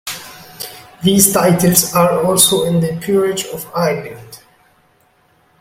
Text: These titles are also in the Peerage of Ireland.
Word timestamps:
These 1.03 1.31
titles 1.31 1.93
are 1.93 2.23
also 2.25 2.63
in 2.63 2.79
the 2.79 2.97
Peerage 2.99 3.45
of 3.53 3.71
Ireland. 3.75 4.39